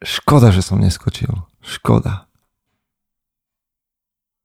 škoda, 0.04 0.52
že 0.52 0.62
som 0.62 0.78
neskočil. 0.78 1.32
Škoda. 1.64 2.28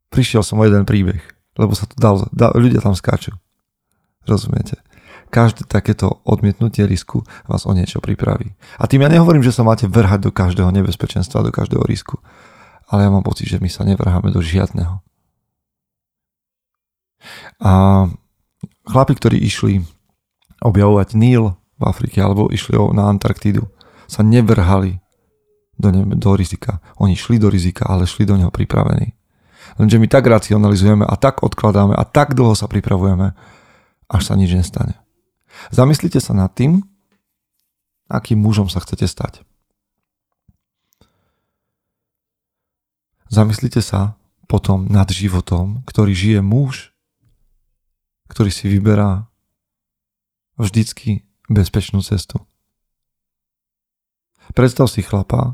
Prišiel 0.10 0.42
som 0.42 0.58
o 0.58 0.66
jeden 0.66 0.88
príbeh, 0.90 1.22
lebo 1.60 1.76
sa 1.78 1.86
to 1.86 1.94
dal, 2.00 2.26
dal 2.34 2.56
ľudia 2.58 2.82
tam 2.82 2.98
skáču. 2.98 3.38
Rozumiete? 4.26 4.82
Každé 5.30 5.70
takéto 5.70 6.26
odmietnutie 6.26 6.90
risku 6.90 7.22
vás 7.46 7.70
o 7.70 7.72
niečo 7.78 8.02
pripraví. 8.02 8.58
A 8.82 8.90
tým 8.90 9.06
ja 9.06 9.10
nehovorím, 9.14 9.46
že 9.46 9.54
sa 9.54 9.62
máte 9.62 9.86
vrhať 9.86 10.26
do 10.26 10.32
každého 10.34 10.74
nebezpečenstva, 10.74 11.46
do 11.46 11.54
každého 11.54 11.86
risku. 11.86 12.18
Ale 12.90 13.06
ja 13.06 13.14
mám 13.14 13.22
pocit, 13.22 13.46
že 13.46 13.62
my 13.62 13.70
sa 13.70 13.86
nevrháme 13.86 14.34
do 14.34 14.42
žiadneho. 14.42 15.06
A 17.62 17.72
chlapi, 18.90 19.14
ktorí 19.14 19.38
išli 19.38 19.86
objavovať 20.66 21.14
Níl 21.14 21.54
v 21.78 21.84
Afrike 21.86 22.20
alebo 22.26 22.50
išli 22.50 22.76
na 22.98 23.08
Antarktídu, 23.14 23.70
sa 24.10 24.26
nevrhali 24.26 24.98
do, 25.78 25.90
ne- 25.94 26.18
do 26.18 26.34
rizika. 26.34 26.82
Oni 26.98 27.14
šli 27.14 27.38
do 27.38 27.48
rizika, 27.48 27.86
ale 27.86 28.10
šli 28.10 28.26
do 28.26 28.36
neho 28.36 28.50
pripravení. 28.50 29.14
Lenže 29.78 30.02
my 30.02 30.08
tak 30.10 30.26
racionalizujeme 30.26 31.06
a 31.06 31.16
tak 31.16 31.46
odkladáme 31.46 31.94
a 31.94 32.04
tak 32.04 32.34
dlho 32.34 32.58
sa 32.58 32.66
pripravujeme, 32.66 33.38
až 34.10 34.22
sa 34.26 34.34
nič 34.34 34.58
nestane. 34.58 34.98
Zamyslite 35.70 36.22
sa 36.22 36.34
nad 36.34 36.52
tým, 36.54 36.86
akým 38.10 38.42
mužom 38.42 38.68
sa 38.68 38.82
chcete 38.82 39.06
stať. 39.06 39.46
Zamyslite 43.30 43.86
sa 43.86 44.18
potom 44.50 44.90
nad 44.90 45.06
životom, 45.14 45.86
ktorý 45.86 46.18
žije 46.18 46.40
muž, 46.42 46.90
ktorý 48.34 48.50
si 48.50 48.66
vyberá 48.66 49.30
vždycky 50.58 51.30
bezpečnú 51.46 52.02
cestu. 52.02 52.42
Predstav 54.58 54.90
si 54.90 55.06
chlapa, 55.06 55.54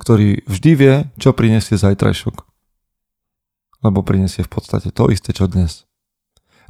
ktorý 0.00 0.48
vždy 0.48 0.70
vie, 0.72 0.94
čo 1.20 1.36
prinesie 1.36 1.76
zajtrajšok. 1.76 2.48
Lebo 3.84 4.00
prinesie 4.00 4.40
v 4.40 4.52
podstate 4.56 4.88
to 4.88 5.12
isté, 5.12 5.36
čo 5.36 5.44
dnes. 5.44 5.84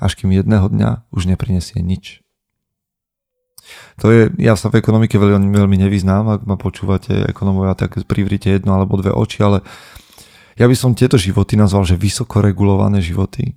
Až 0.02 0.18
kým 0.18 0.34
jedného 0.34 0.66
dňa 0.66 1.06
už 1.14 1.30
neprinesie 1.30 1.78
nič. 1.78 2.23
To 4.02 4.10
je, 4.10 4.26
ja 4.42 4.58
sa 4.58 4.74
v 4.74 4.82
ekonomike 4.82 5.14
veľmi, 5.14 5.54
veľmi 5.54 5.76
nevyznám, 5.86 6.24
ak 6.26 6.42
ma 6.50 6.58
počúvate 6.58 7.30
ekonomovia, 7.30 7.78
tak 7.78 8.02
privrite 8.10 8.50
jedno 8.50 8.74
alebo 8.74 8.98
dve 8.98 9.14
oči, 9.14 9.38
ale 9.46 9.62
ja 10.58 10.66
by 10.66 10.74
som 10.74 10.98
tieto 10.98 11.14
životy 11.14 11.54
nazval, 11.54 11.86
že 11.86 11.98
vysoko 11.98 12.42
regulované 12.42 12.98
životy, 12.98 13.54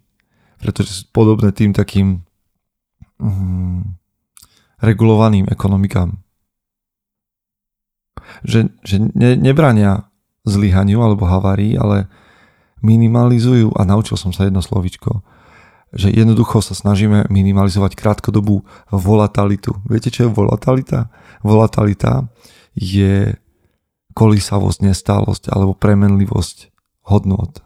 pretože 0.62 0.94
sú 0.94 1.04
podobné 1.10 1.50
tým 1.54 1.74
takým 1.74 2.22
mm, 3.18 3.82
regulovaným 4.82 5.50
ekonomikám. 5.50 6.18
Že, 8.46 8.74
že 8.86 8.96
ne, 9.18 9.34
nebrania 9.38 10.10
zlyhaniu 10.46 11.02
alebo 11.02 11.26
havárii, 11.26 11.78
ale 11.78 12.10
minimalizujú, 12.86 13.74
a 13.74 13.82
naučil 13.90 14.18
som 14.22 14.30
sa 14.30 14.46
jedno 14.46 14.62
slovičko, 14.62 15.22
že 15.96 16.12
jednoducho 16.12 16.60
sa 16.60 16.76
snažíme 16.76 17.32
minimalizovať 17.32 17.96
krátkodobú 17.96 18.68
volatilitu. 18.92 19.80
Viete, 19.88 20.12
čo 20.12 20.28
je 20.28 20.34
volatilita? 20.34 21.08
Volatilita 21.44 22.28
je 22.76 23.40
kolísavosť, 24.18 24.80
nestálosť 24.84 25.44
alebo 25.54 25.78
premenlivosť 25.78 26.74
hodnot. 27.08 27.64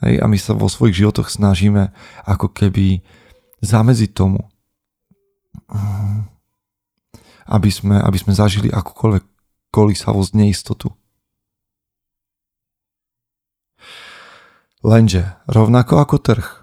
Hej, 0.00 0.22
a 0.22 0.24
my 0.24 0.38
sa 0.40 0.56
vo 0.56 0.70
svojich 0.72 1.04
životoch 1.04 1.28
snažíme 1.28 1.92
ako 2.24 2.48
keby 2.48 3.04
zamedziť 3.60 4.10
tomu, 4.16 4.40
aby 7.44 7.68
sme, 7.68 8.00
aby 8.00 8.16
sme 8.16 8.32
zažili 8.32 8.72
akúkoľvek 8.72 9.24
kolísavosť, 9.68 10.30
neistotu. 10.32 10.88
Lenže 14.80 15.36
rovnako 15.44 16.00
ako 16.00 16.16
trh, 16.16 16.59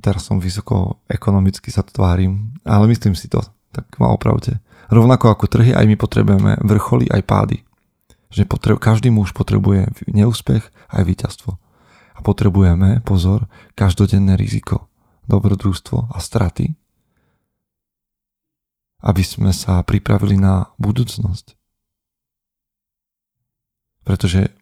teraz 0.00 0.26
som 0.26 0.42
vysoko 0.42 1.02
ekonomicky 1.06 1.70
sa 1.70 1.86
tvárim, 1.86 2.54
ale 2.66 2.90
myslím 2.90 3.14
si 3.14 3.30
to, 3.30 3.42
tak 3.70 3.86
ma 4.02 4.10
opravte. 4.10 4.58
Rovnako 4.90 5.34
ako 5.34 5.46
trhy, 5.50 5.74
aj 5.74 5.86
my 5.86 5.96
potrebujeme 5.98 6.52
vrcholy, 6.62 7.10
aj 7.10 7.22
pády. 7.24 7.58
Že 8.34 8.50
potreb, 8.50 8.78
každý 8.82 9.10
muž 9.14 9.30
potrebuje 9.34 9.90
neúspech, 10.10 10.66
aj 10.90 11.02
víťazstvo. 11.02 11.50
A 12.14 12.20
potrebujeme, 12.22 13.02
pozor, 13.02 13.50
každodenné 13.74 14.38
riziko, 14.38 14.86
dobrodružstvo 15.26 16.14
a 16.14 16.18
straty, 16.20 16.74
aby 19.04 19.22
sme 19.24 19.50
sa 19.52 19.82
pripravili 19.82 20.38
na 20.38 20.72
budúcnosť. 20.80 21.56
Pretože 24.04 24.52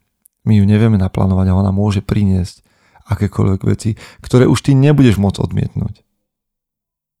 my 0.47 0.59
ju 0.59 0.65
nevieme 0.67 0.99
naplánovať 0.99 1.51
a 1.51 1.57
ona 1.59 1.71
môže 1.71 2.03
priniesť 2.03 2.62
akékoľvek 3.07 3.61
veci, 3.67 3.95
ktoré 4.23 4.47
už 4.47 4.59
ty 4.63 4.71
nebudeš 4.77 5.19
môcť 5.19 5.39
odmietnúť. 5.39 6.03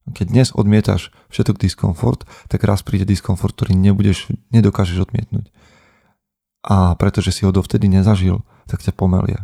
Keď 0.03 0.25
dnes 0.27 0.49
odmietaš 0.51 1.15
všetok 1.31 1.63
diskomfort, 1.63 2.27
tak 2.51 2.67
raz 2.67 2.83
príde 2.83 3.07
diskomfort, 3.07 3.55
ktorý 3.55 3.79
nebudeš, 3.79 4.35
nedokážeš 4.51 5.07
odmietnúť. 5.07 5.47
A 6.63 6.95
pretože 6.99 7.31
si 7.31 7.47
ho 7.47 7.55
dovtedy 7.55 7.87
nezažil, 7.87 8.43
tak 8.67 8.83
ťa 8.83 8.91
pomelie. 8.95 9.39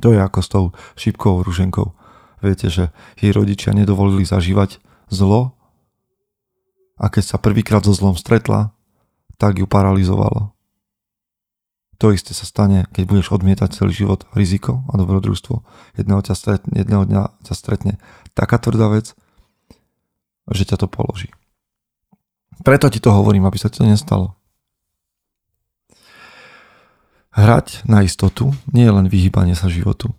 To 0.00 0.12
je 0.12 0.20
ako 0.20 0.40
s 0.40 0.48
tou 0.48 0.64
šipkovou 0.96 1.44
ruženkou. 1.44 1.92
Viete, 2.40 2.68
že 2.68 2.92
jej 3.20 3.32
rodičia 3.32 3.76
nedovolili 3.76 4.24
zažívať 4.24 4.80
zlo 5.08 5.56
a 6.96 7.12
keď 7.12 7.24
sa 7.24 7.36
prvýkrát 7.36 7.84
so 7.84 7.92
zlom 7.92 8.16
stretla, 8.16 8.72
tak 9.36 9.60
ju 9.60 9.68
paralizovalo. 9.68 10.55
To 11.96 12.12
isté 12.12 12.36
sa 12.36 12.44
stane, 12.44 12.84
keď 12.92 13.04
budeš 13.08 13.32
odmietať 13.32 13.72
celý 13.72 13.92
život 13.96 14.28
riziko 14.36 14.84
a 14.92 15.00
dobrodružstvo. 15.00 15.64
Jedného, 15.96 16.20
ťa 16.20 16.34
stretne, 16.36 16.72
jedného 16.76 17.08
dňa 17.08 17.22
ťa 17.48 17.54
stretne 17.56 17.92
taká 18.36 18.60
tvrdá 18.60 18.92
vec, 18.92 19.16
že 20.52 20.68
ťa 20.68 20.84
to 20.84 20.88
položí. 20.92 21.32
Preto 22.60 22.92
ti 22.92 23.00
to 23.00 23.12
hovorím, 23.12 23.48
aby 23.48 23.56
sa 23.56 23.72
ti 23.72 23.80
to 23.80 23.88
nestalo. 23.88 24.36
Hrať 27.36 27.84
na 27.84 28.00
istotu 28.00 28.52
nie 28.72 28.88
je 28.88 28.92
len 28.92 29.12
vyhýbanie 29.12 29.52
sa 29.52 29.68
životu. 29.68 30.12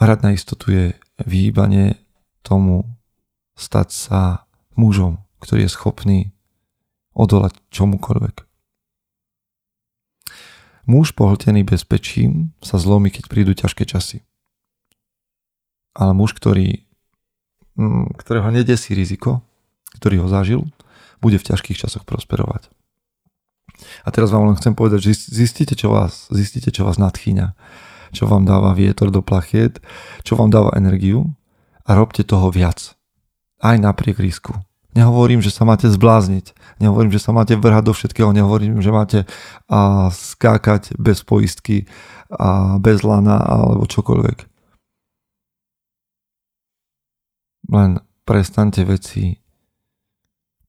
Hrať 0.00 0.18
na 0.24 0.30
istotu 0.32 0.72
je 0.72 0.84
vyhýbanie 1.20 2.00
tomu 2.40 2.88
stať 3.56 3.88
sa 3.92 4.20
mužom, 4.76 5.20
ktorý 5.40 5.68
je 5.68 5.74
schopný 5.76 6.18
odolať 7.16 7.56
čomukoľvek. 7.72 8.45
Muž 10.86 11.18
pohltený 11.18 11.66
bezpečím 11.66 12.54
sa 12.62 12.78
zlomí, 12.78 13.10
keď 13.10 13.24
prídu 13.26 13.52
ťažké 13.58 13.82
časy. 13.82 14.22
Ale 15.98 16.14
muž, 16.14 16.30
ktorý, 16.38 16.86
mm, 17.74 18.14
ktorého 18.22 18.54
nedesí 18.54 18.94
riziko, 18.94 19.42
ktorý 19.98 20.22
ho 20.22 20.28
zažil, 20.30 20.62
bude 21.18 21.42
v 21.42 21.46
ťažkých 21.50 21.74
časoch 21.74 22.06
prosperovať. 22.06 22.70
A 24.06 24.08
teraz 24.14 24.30
vám 24.30 24.46
len 24.46 24.56
chcem 24.56 24.72
povedať, 24.78 25.10
že 25.10 25.18
zistite, 25.26 25.74
čo 25.76 25.92
vás, 25.92 26.30
zistite, 26.30 26.70
čo 26.70 26.86
vás 26.86 26.96
nadchýňa, 27.02 27.52
čo 28.14 28.30
vám 28.30 28.46
dáva 28.46 28.72
vietor 28.72 29.10
do 29.10 29.20
plachiet, 29.20 29.82
čo 30.22 30.38
vám 30.38 30.48
dáva 30.48 30.72
energiu 30.78 31.34
a 31.84 31.98
robte 31.98 32.22
toho 32.22 32.48
viac. 32.48 32.94
Aj 33.60 33.76
napriek 33.76 34.20
risku. 34.20 34.54
Nehovorím, 34.96 35.44
že 35.44 35.52
sa 35.52 35.68
máte 35.68 35.92
zblázniť, 35.92 36.56
nehovorím, 36.80 37.12
že 37.12 37.20
sa 37.20 37.36
máte 37.36 37.52
vrhať 37.52 37.84
do 37.84 37.92
všetkého, 37.92 38.32
nehovorím, 38.32 38.80
že 38.80 38.88
máte 38.88 39.18
a, 39.68 40.08
skákať 40.08 40.96
bez 40.96 41.20
poistky 41.20 41.84
a 42.32 42.80
bez 42.80 43.04
lana 43.04 43.36
alebo 43.36 43.84
čokoľvek. 43.84 44.38
Len 47.76 48.00
prestante 48.24 48.80
veci 48.88 49.36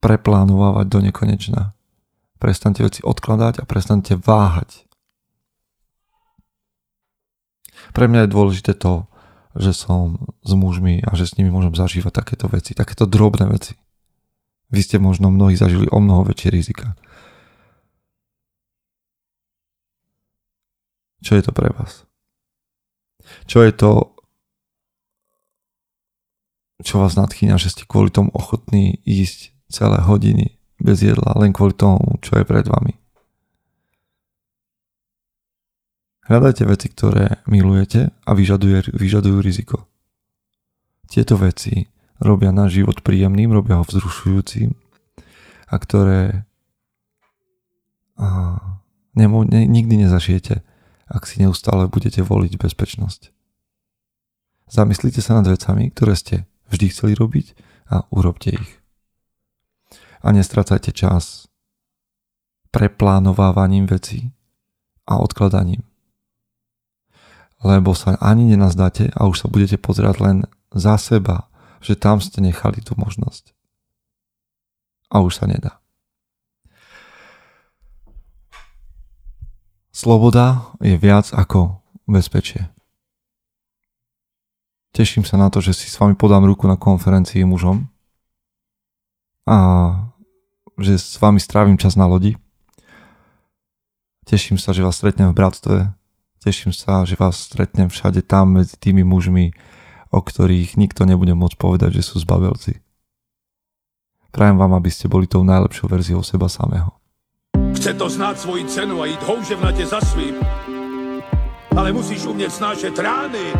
preplánovať 0.04 0.86
do 0.92 1.00
nekonečna 1.00 1.78
prestante 2.38 2.86
veci 2.86 3.02
odkladať 3.02 3.62
a 3.62 3.64
prestante 3.66 4.14
váhať. 4.16 4.86
Pre 7.94 8.06
mňa 8.06 8.26
je 8.26 8.34
dôležité 8.34 8.72
to, 8.78 9.10
že 9.58 9.74
som 9.74 10.22
s 10.46 10.54
mužmi 10.54 11.02
a 11.02 11.18
že 11.18 11.26
s 11.26 11.36
nimi 11.38 11.50
môžem 11.50 11.74
zažívať 11.74 12.14
takéto 12.14 12.46
veci, 12.46 12.78
takéto 12.78 13.10
drobné 13.10 13.50
veci. 13.50 13.74
Vy 14.68 14.84
ste 14.84 14.98
možno 15.00 15.32
mnohí 15.32 15.56
zažili 15.56 15.88
o 15.88 16.00
mnoho 16.04 16.28
väčšie 16.28 16.50
rizika. 16.52 16.98
Čo 21.24 21.40
je 21.40 21.44
to 21.44 21.52
pre 21.56 21.72
vás? 21.72 22.08
Čo 23.48 23.64
je 23.64 23.72
to, 23.76 24.16
čo 26.84 27.04
vás 27.04 27.20
nadchýňa, 27.20 27.60
že 27.60 27.74
ste 27.74 27.84
kvôli 27.84 28.12
tomu 28.12 28.32
ochotní 28.32 29.02
ísť 29.04 29.56
celé 29.68 30.00
hodiny 30.00 30.56
bez 30.78 31.02
jedla 31.02 31.36
len 31.36 31.52
kvôli 31.52 31.74
tomu, 31.74 32.22
čo 32.22 32.38
je 32.38 32.46
pred 32.46 32.64
vami. 32.64 32.96
Hľadajte 36.28 36.64
veci, 36.68 36.88
ktoré 36.92 37.40
milujete 37.48 38.12
a 38.28 38.32
vyžaduje, 38.36 38.92
vyžadujú 38.92 39.40
riziko. 39.40 39.88
Tieto 41.08 41.40
veci 41.40 41.88
robia 42.18 42.50
náš 42.54 42.82
život 42.82 43.02
príjemným, 43.06 43.54
robia 43.54 43.82
ho 43.82 43.86
vzrušujúcim 43.86 44.74
a 45.68 45.76
ktoré 45.78 46.48
a, 48.18 48.58
nemo, 49.14 49.46
ne, 49.46 49.70
nikdy 49.70 50.08
nezažijete, 50.08 50.66
ak 51.08 51.24
si 51.30 51.46
neustále 51.46 51.88
budete 51.88 52.26
voliť 52.26 52.58
bezpečnosť. 52.58 53.32
Zamyslite 54.68 55.24
sa 55.24 55.40
nad 55.40 55.48
vecami, 55.48 55.94
ktoré 55.94 56.14
ste 56.18 56.36
vždy 56.68 56.86
chceli 56.92 57.14
robiť 57.16 57.56
a 57.88 58.04
urobte 58.12 58.52
ich. 58.52 58.72
A 60.20 60.36
nestracajte 60.36 60.92
čas 60.92 61.48
preplánovávaním 62.76 63.88
vecí 63.88 64.36
a 65.08 65.24
odkladaním. 65.24 65.88
Lebo 67.64 67.96
sa 67.96 68.20
ani 68.20 68.54
nenazdáte 68.54 69.10
a 69.16 69.26
už 69.26 69.46
sa 69.46 69.48
budete 69.48 69.80
pozerať 69.80 70.16
len 70.20 70.38
za 70.76 71.00
seba, 71.00 71.48
že 71.88 71.96
tam 71.96 72.20
ste 72.20 72.44
nechali 72.44 72.84
tú 72.84 73.00
možnosť. 73.00 73.56
A 75.08 75.24
už 75.24 75.40
sa 75.40 75.48
nedá. 75.48 75.80
Sloboda 79.96 80.76
je 80.84 81.00
viac 81.00 81.32
ako 81.32 81.80
bezpečie. 82.06 82.68
Teším 84.92 85.24
sa 85.24 85.40
na 85.40 85.48
to, 85.48 85.64
že 85.64 85.74
si 85.74 85.88
s 85.88 85.96
vami 85.96 86.14
podám 86.14 86.44
ruku 86.44 86.68
na 86.68 86.76
konferencii 86.76 87.48
mužom 87.48 87.88
a 89.48 89.58
že 90.78 91.00
s 91.00 91.16
vami 91.18 91.40
strávim 91.40 91.80
čas 91.80 91.96
na 91.96 92.06
lodi. 92.06 92.36
Teším 94.28 94.60
sa, 94.60 94.76
že 94.76 94.84
vás 94.84 95.00
stretnem 95.00 95.32
v 95.32 95.38
bratstve. 95.40 95.78
Teším 96.44 96.76
sa, 96.76 97.08
že 97.08 97.16
vás 97.16 97.40
stretnem 97.40 97.88
všade 97.88 98.22
tam 98.28 98.60
medzi 98.60 98.76
tými 98.76 99.02
mužmi, 99.02 99.56
o 100.12 100.20
ktorých 100.20 100.80
nikto 100.80 101.04
nebude 101.04 101.34
môcť 101.36 101.58
povedať, 101.60 102.02
že 102.02 102.04
sú 102.08 102.20
zbabelci. 102.22 102.80
Prajem 104.32 104.58
vám, 104.60 104.78
aby 104.78 104.92
ste 104.94 105.10
boli 105.10 105.26
tou 105.26 105.42
najlepšou 105.42 105.90
verziou 105.90 106.22
seba 106.22 106.46
samého. 106.46 106.94
Chce 107.74 107.94
to 107.94 108.10
znát 108.10 108.40
svoji 108.40 108.66
cenu 108.66 109.02
a 109.02 109.06
jít 109.06 109.24
houževnatě 109.24 109.86
za 109.86 110.02
svým. 110.02 110.36
Ale 111.78 111.92
musíš 111.92 112.26
umět 112.26 112.54
snášet 112.54 113.00
rány. 113.00 113.54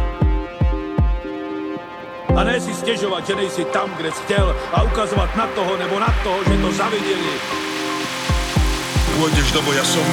A 2.36 2.44
ne 2.44 2.62
si 2.62 2.74
stěžovat, 2.74 3.28
že 3.28 3.36
nejsi 3.36 3.66
tam, 3.66 3.90
kde 3.98 4.12
jsi 4.12 4.22
chtěl 4.24 4.56
a 4.74 4.84
ukazovat 4.84 5.36
na 5.36 5.48
toho 5.48 5.78
nebo 5.78 6.00
na 6.00 6.14
toho, 6.24 6.44
že 6.44 6.62
to 6.62 6.72
zaviděli. 6.72 7.34
Pôjdeš 9.18 9.50
do 9.50 9.66
boja 9.66 9.82
som. 9.82 10.06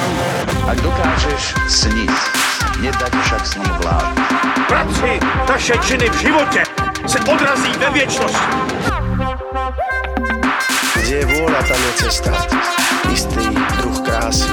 Ak 0.65 0.81
dokážeš 0.81 1.53
sniť, 1.69 2.44
nedať 2.81 3.13
však 3.23 3.45
sním 3.45 3.73
vlád. 3.83 4.13
Práci 4.67 5.19
naše 5.49 5.73
činy 5.77 6.09
v 6.09 6.17
životě 6.19 6.63
se 7.07 7.19
odrazí 7.19 7.71
ve 7.79 7.89
věčnosti. 7.89 8.55
Kde 10.95 11.15
je 11.15 11.25
vôľa, 11.25 11.61
tam 11.69 11.79
je 11.79 11.91
cesta. 12.01 12.33
Istý 13.13 13.45
druh 13.77 13.99
krásy. 14.01 14.49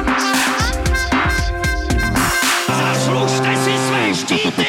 Zaslužte 2.68 3.50
si 3.56 3.72
své 3.78 4.02
štíty! 4.14 4.66